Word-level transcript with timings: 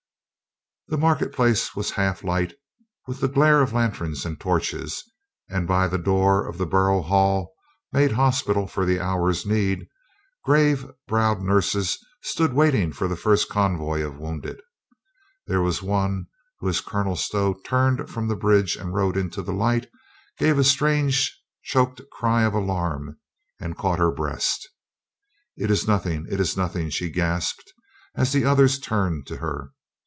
The 0.87 0.97
market 0.97 1.31
place 1.31 1.73
was 1.73 1.91
half 1.91 2.21
light 2.21 2.53
with 3.07 3.21
the 3.21 3.29
glare 3.29 3.61
of 3.61 3.71
lanterns 3.71 4.25
and 4.25 4.37
torches 4.37 5.05
and 5.49 5.65
by 5.65 5.87
the 5.87 5.97
door 5.97 6.45
of 6.45 6.57
the 6.57 6.65
bor 6.65 6.89
ough 6.91 7.03
hall, 7.05 7.53
made 7.93 8.11
hospital 8.11 8.67
for 8.67 8.85
the 8.85 8.99
hour's 8.99 9.45
need, 9.45 9.87
grave 10.43 10.85
browed 11.07 11.39
nurses 11.41 11.97
stood 12.23 12.51
waiting 12.51 12.91
for 12.91 13.07
the 13.07 13.15
first 13.15 13.47
convoy 13.47 13.99
JOAN 14.01 14.17
NORMANDY 14.17 14.17
SEES 14.17 14.17
A 14.17 14.17
FRIEND 14.17 14.17
i8i 14.17 14.17
of 14.17 14.19
wounded. 14.19 14.61
There 15.47 15.61
was 15.61 15.81
one 15.81 16.25
who 16.59 16.67
as 16.67 16.81
Colonel 16.81 17.15
Stow 17.15 17.53
turned 17.65 18.09
from 18.09 18.27
the 18.27 18.35
bridge 18.35 18.75
and 18.75 18.93
rode 18.93 19.15
into 19.15 19.41
the 19.41 19.53
light 19.53 19.89
gave 20.37 20.57
a 20.59 20.63
strange 20.65 21.41
choked 21.63 22.01
cry 22.11 22.43
of 22.43 22.53
alarm 22.53 23.17
and 23.61 23.77
caught 23.77 23.99
her 23.99 24.11
breast. 24.11 24.67
"It 25.55 25.71
is 25.71 25.87
nothing, 25.87 26.25
it 26.29 26.41
is 26.41 26.57
nothing," 26.57 26.89
she 26.89 27.09
gasped 27.09 27.71
as 28.13 28.33
the 28.33 28.43
others 28.43 28.77
turned 28.77 29.25
to 29.27 29.37
her. 29.37 29.71